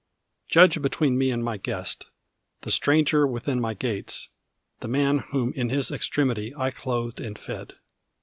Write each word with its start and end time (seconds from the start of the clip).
Judge 0.49 0.81
between 0.81 1.15
me 1.15 1.29
and 1.29 1.43
my 1.43 1.57
guest, 1.57 2.07
the 2.61 2.71
stranger 2.71 3.27
within 3.27 3.61
my 3.61 3.75
gates, 3.75 4.29
the 4.79 4.87
man 4.87 5.19
whom 5.29 5.53
in 5.53 5.69
his 5.69 5.91
extremity 5.91 6.51
I 6.57 6.71
clothed 6.71 7.19
and 7.21 7.37
fed. 7.37 7.73